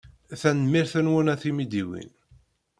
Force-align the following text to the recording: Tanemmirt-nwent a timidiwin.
Tanemmirt-nwent 0.41 1.31
a 1.33 1.35
timidiwin. 1.41 2.09